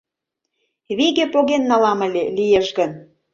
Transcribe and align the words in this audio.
Виге 0.97 1.25
поген 1.33 1.63
налам 1.71 1.99
ыле, 2.07 2.23
лиеш 2.37 2.67
гын... 2.77 2.91